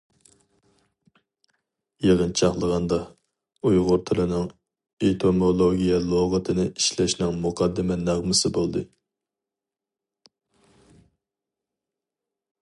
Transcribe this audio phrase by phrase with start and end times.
[2.05, 2.97] يىغىنچاقلىغاندا،
[3.71, 4.47] ئۇيغۇر تىلىنىڭ
[5.09, 8.83] ئېتىمولوگىيە لۇغىتىنى ئىشلەشنىڭ مۇقەددىمە نەغمىسى بولدى.